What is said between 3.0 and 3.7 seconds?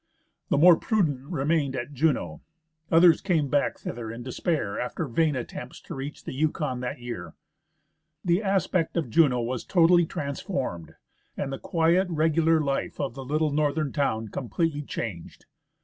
came